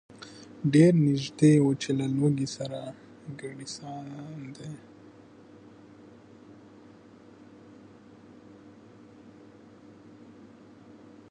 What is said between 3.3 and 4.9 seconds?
کړي ساندي